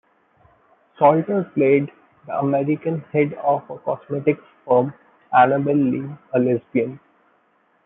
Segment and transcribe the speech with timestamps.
[0.97, 1.91] Salter played
[2.25, 4.95] the American head of a cosmetics firm,
[5.31, 6.99] Annabelle Lee, a lesbian.